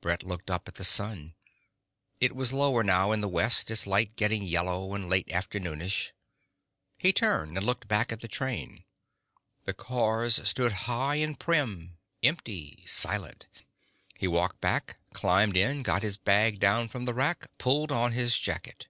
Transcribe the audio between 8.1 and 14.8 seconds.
at the train. The cars stood high and prim, empty, silent. He walked